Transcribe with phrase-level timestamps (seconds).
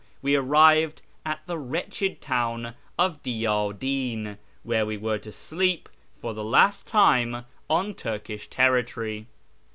[0.23, 5.87] we arrived at the wretched town of Diyadi'n, where we were to sleep
[6.19, 9.27] for the last time on Turkish territory.